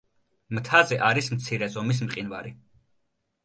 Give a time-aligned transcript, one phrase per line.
[0.59, 2.59] მთაზე არის მცირე ზომის მყინვარი.